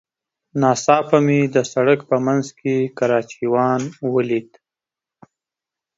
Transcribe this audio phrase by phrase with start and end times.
[0.61, 3.81] ناڅاپه مې د سړک په منځ کې کراچيوان
[4.13, 4.49] وليد.